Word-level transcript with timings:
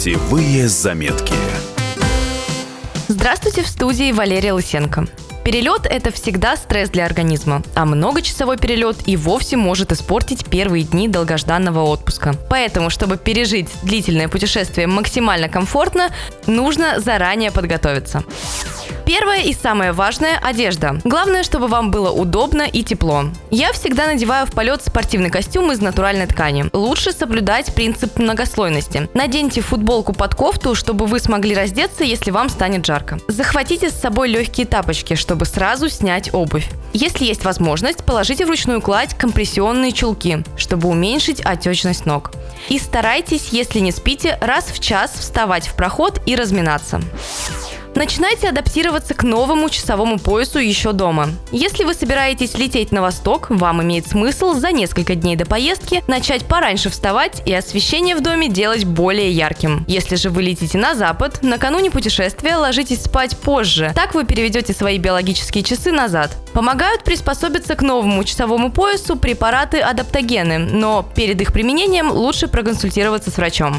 Путевые 0.00 0.66
заметки. 0.66 1.34
Здравствуйте, 3.08 3.62
в 3.62 3.68
студии 3.68 4.12
Валерия 4.12 4.54
Лысенко. 4.54 5.06
Перелет– 5.44 5.84
это 5.90 6.10
всегда 6.10 6.56
стресс 6.56 6.88
для 6.88 7.04
организма, 7.04 7.62
а 7.74 7.84
многочасовой 7.84 8.56
перелет 8.56 8.96
и 9.06 9.18
вовсе 9.18 9.58
может 9.58 9.92
испортить 9.92 10.46
первые 10.46 10.84
дни 10.84 11.06
долгожданного 11.06 11.82
отпуска. 11.82 12.34
Поэтому, 12.48 12.88
чтобы 12.88 13.18
пережить 13.18 13.68
длительное 13.82 14.28
путешествие 14.28 14.86
максимально 14.86 15.50
комфортно, 15.50 16.08
нужно 16.46 16.98
заранее 16.98 17.50
подготовиться. 17.50 18.24
Первое 19.10 19.40
и 19.40 19.52
самое 19.52 19.90
важное– 19.90 20.38
одежда. 20.40 21.00
Главное, 21.02 21.42
чтобы 21.42 21.66
вам 21.66 21.90
было 21.90 22.12
удобно 22.12 22.62
и 22.62 22.84
тепло. 22.84 23.24
Я 23.50 23.72
всегда 23.72 24.06
надеваю 24.06 24.46
в 24.46 24.52
полет 24.52 24.82
спортивный 24.86 25.30
костюм 25.30 25.72
из 25.72 25.80
натуральной 25.80 26.28
ткани. 26.28 26.66
Лучше 26.72 27.10
соблюдать 27.10 27.74
принцип 27.74 28.20
многослойности. 28.20 29.08
Наденьте 29.12 29.62
футболку 29.62 30.12
под 30.12 30.36
кофту, 30.36 30.76
чтобы 30.76 31.06
вы 31.06 31.18
смогли 31.18 31.56
раздеться, 31.56 32.04
если 32.04 32.30
вам 32.30 32.48
станет 32.48 32.86
жарко. 32.86 33.18
Захватите 33.26 33.90
с 33.90 34.00
собой 34.00 34.28
легкие 34.28 34.64
тапочки, 34.64 35.16
чтобы 35.16 35.44
сразу 35.44 35.88
снять 35.88 36.32
обувь. 36.32 36.68
Если 36.92 37.24
есть 37.24 37.44
возможность, 37.44 38.04
положите 38.04 38.46
в 38.46 38.48
ручную 38.48 38.80
кладь 38.80 39.14
компрессионные 39.14 39.90
чулки, 39.90 40.44
чтобы 40.56 40.88
уменьшить 40.88 41.40
отечность 41.40 42.06
ног. 42.06 42.30
И 42.68 42.78
старайтесь, 42.78 43.48
если 43.50 43.80
не 43.80 43.90
спите, 43.90 44.38
раз 44.40 44.66
в 44.66 44.78
час 44.78 45.10
вставать 45.18 45.66
в 45.66 45.74
проход 45.74 46.20
и 46.26 46.36
разминаться. 46.36 47.00
Начинайте 47.94 48.48
адаптироваться 48.48 49.14
к 49.14 49.24
новому 49.24 49.68
часовому 49.68 50.18
поясу 50.18 50.58
еще 50.58 50.92
дома. 50.92 51.30
Если 51.50 51.84
вы 51.84 51.94
собираетесь 51.94 52.54
лететь 52.54 52.92
на 52.92 53.02
восток, 53.02 53.50
вам 53.50 53.82
имеет 53.82 54.06
смысл 54.06 54.54
за 54.54 54.70
несколько 54.70 55.14
дней 55.16 55.36
до 55.36 55.44
поездки 55.44 56.02
начать 56.06 56.44
пораньше 56.44 56.88
вставать 56.88 57.42
и 57.46 57.52
освещение 57.52 58.14
в 58.14 58.22
доме 58.22 58.48
делать 58.48 58.84
более 58.84 59.30
ярким. 59.30 59.84
Если 59.88 60.16
же 60.16 60.30
вы 60.30 60.42
летите 60.42 60.78
на 60.78 60.94
запад, 60.94 61.40
накануне 61.42 61.90
путешествия 61.90 62.56
ложитесь 62.56 63.02
спать 63.02 63.36
позже. 63.36 63.92
Так 63.94 64.14
вы 64.14 64.24
переведете 64.24 64.72
свои 64.72 64.98
биологические 64.98 65.64
часы 65.64 65.90
назад. 65.90 66.36
Помогают 66.52 67.04
приспособиться 67.04 67.74
к 67.74 67.82
новому 67.82 68.22
часовому 68.24 68.70
поясу 68.70 69.16
препараты 69.16 69.80
адаптогены, 69.80 70.58
но 70.58 71.08
перед 71.14 71.40
их 71.40 71.52
применением 71.52 72.10
лучше 72.12 72.48
проконсультироваться 72.48 73.30
с 73.30 73.36
врачом. 73.36 73.76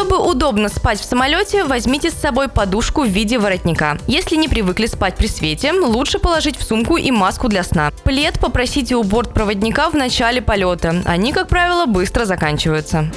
Чтобы 0.00 0.16
удобно 0.30 0.70
спать 0.70 0.98
в 0.98 1.04
самолете, 1.04 1.64
возьмите 1.64 2.10
с 2.10 2.14
собой 2.14 2.48
подушку 2.48 3.02
в 3.02 3.08
виде 3.08 3.38
воротника. 3.38 3.98
Если 4.06 4.34
не 4.36 4.48
привыкли 4.48 4.86
спать 4.86 5.14
при 5.14 5.26
свете, 5.26 5.72
лучше 5.72 6.18
положить 6.18 6.56
в 6.56 6.62
сумку 6.62 6.96
и 6.96 7.10
маску 7.10 7.48
для 7.48 7.62
сна. 7.62 7.92
Плед 8.02 8.40
попросите 8.40 8.96
у 8.96 9.02
бортпроводника 9.02 9.90
в 9.90 9.94
начале 9.94 10.40
полета. 10.40 11.02
Они, 11.04 11.34
как 11.34 11.48
правило, 11.48 11.84
быстро 11.84 12.24
заканчиваются. 12.24 13.12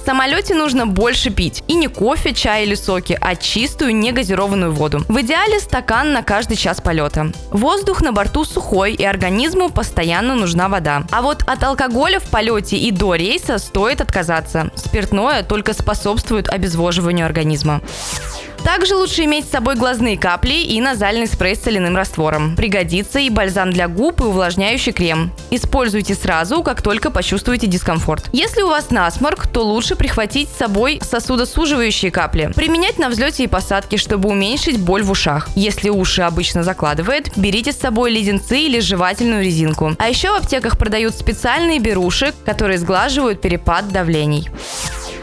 В 0.00 0.06
самолете 0.06 0.54
нужно 0.54 0.86
больше 0.86 1.30
пить. 1.30 1.62
И 1.68 1.74
не 1.74 1.86
кофе, 1.86 2.32
чай 2.32 2.64
или 2.64 2.74
соки, 2.74 3.18
а 3.20 3.36
чистую 3.36 3.94
негазированную 3.94 4.72
воду. 4.72 5.04
В 5.08 5.20
идеале 5.20 5.60
стакан 5.60 6.12
на 6.14 6.22
каждый 6.22 6.56
час 6.56 6.80
полета. 6.80 7.32
Воздух 7.50 8.00
на 8.00 8.12
борту 8.12 8.44
сухой, 8.44 8.94
и 8.94 9.04
организму 9.04 9.68
постоянно 9.68 10.34
нужна 10.34 10.70
вода. 10.70 11.04
А 11.10 11.20
вот 11.20 11.42
от 11.46 11.62
алкоголя 11.62 12.18
в 12.18 12.24
полете 12.24 12.78
и 12.78 12.90
до 12.90 13.14
рейса 13.14 13.58
стоит 13.58 14.00
отказаться. 14.00 14.70
Спиртное 14.74 15.42
только 15.42 15.74
способствует 15.74 16.48
обезвоживанию 16.48 17.26
организма. 17.26 17.82
Также 18.64 18.94
лучше 18.94 19.24
иметь 19.24 19.46
с 19.46 19.50
собой 19.50 19.74
глазные 19.74 20.18
капли 20.18 20.52
и 20.52 20.80
назальный 20.80 21.26
спрей 21.26 21.56
с 21.56 21.62
соляным 21.62 21.96
раствором. 21.96 22.56
Пригодится 22.56 23.18
и 23.18 23.30
бальзам 23.30 23.72
для 23.72 23.88
губ, 23.88 24.20
и 24.20 24.24
увлажняющий 24.24 24.92
крем. 24.92 25.32
Используйте 25.50 26.14
сразу, 26.14 26.62
как 26.62 26.82
только 26.82 27.10
почувствуете 27.10 27.66
дискомфорт. 27.66 28.28
Если 28.32 28.62
у 28.62 28.68
вас 28.68 28.90
насморк, 28.90 29.46
то 29.46 29.64
лучше 29.64 29.96
прихватить 29.96 30.48
с 30.48 30.58
собой 30.58 31.00
сосудосуживающие 31.02 32.10
капли. 32.10 32.52
Применять 32.54 32.98
на 32.98 33.08
взлете 33.08 33.44
и 33.44 33.48
посадке, 33.48 33.96
чтобы 33.96 34.28
уменьшить 34.28 34.78
боль 34.78 35.02
в 35.02 35.10
ушах. 35.10 35.48
Если 35.56 35.88
уши 35.88 36.22
обычно 36.22 36.62
закладывает, 36.62 37.36
берите 37.36 37.72
с 37.72 37.78
собой 37.78 38.10
леденцы 38.10 38.58
или 38.58 38.80
жевательную 38.80 39.42
резинку. 39.42 39.96
А 39.98 40.08
еще 40.08 40.30
в 40.30 40.36
аптеках 40.36 40.76
продают 40.76 41.14
специальные 41.14 41.78
беруши, 41.78 42.34
которые 42.44 42.78
сглаживают 42.78 43.40
перепад 43.40 43.88
давлений. 43.90 44.48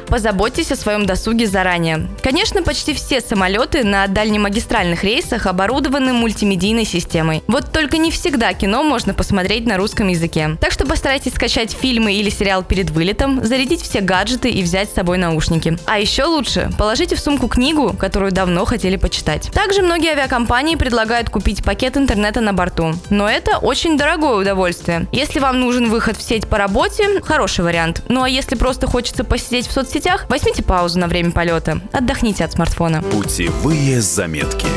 Позаботьтесь 0.07 0.71
о 0.71 0.75
своем 0.77 1.05
досуге 1.05 1.47
заранее. 1.47 2.07
Конечно, 2.23 2.63
почти 2.63 2.93
все 2.93 3.19
самолеты 3.19 3.83
на 3.83 4.07
дальнемагистральных 4.07 5.03
рейсах 5.03 5.45
оборудованы 5.45 6.13
мультимедийной 6.13 6.85
системой. 6.85 7.43
Вот 7.47 7.71
только 7.73 7.97
не 7.97 8.09
всегда 8.09 8.53
кино 8.53 8.83
можно 8.83 9.13
посмотреть 9.13 9.65
на 9.65 9.75
русском 9.77 10.07
языке. 10.07 10.57
Так 10.61 10.71
что 10.71 10.85
постарайтесь 10.85 11.33
скачать 11.33 11.71
фильмы 11.73 12.13
или 12.13 12.29
сериал 12.29 12.63
перед 12.63 12.89
вылетом, 12.89 13.43
зарядить 13.43 13.81
все 13.81 13.99
гаджеты 13.99 14.49
и 14.49 14.63
взять 14.63 14.89
с 14.89 14.93
собой 14.93 15.17
наушники. 15.17 15.77
А 15.85 15.99
еще 15.99 16.23
лучше, 16.23 16.69
положите 16.77 17.15
в 17.15 17.19
сумку 17.19 17.49
книгу, 17.49 17.93
которую 17.99 18.31
давно 18.31 18.63
хотели 18.63 18.95
почитать. 18.95 19.51
Также 19.51 19.81
многие 19.81 20.11
авиакомпании 20.11 20.75
предлагают 20.75 21.29
купить 21.29 21.63
пакет 21.63 21.97
интернета 21.97 22.39
на 22.39 22.53
борту. 22.53 22.93
Но 23.09 23.29
это 23.29 23.57
очень 23.57 23.97
дорогое 23.97 24.35
удовольствие. 24.35 25.07
Если 25.11 25.39
вам 25.39 25.59
нужен 25.59 25.89
выход 25.89 26.17
в 26.17 26.21
сеть 26.21 26.47
по 26.47 26.57
работе, 26.57 27.21
хороший 27.21 27.65
вариант. 27.65 28.03
Ну 28.07 28.23
а 28.23 28.29
если 28.29 28.55
просто 28.55 28.87
хочется 28.87 29.25
посидеть 29.25 29.67
в 29.67 29.73
соцсетях, 29.73 29.96
соцсетях, 29.97 30.25
возьмите 30.29 30.63
паузу 30.63 30.99
на 30.99 31.07
время 31.07 31.31
полета, 31.31 31.81
отдохните 31.91 32.43
от 32.45 32.51
смартфона. 32.51 33.01
Путевые 33.01 34.01
заметки. 34.01 34.67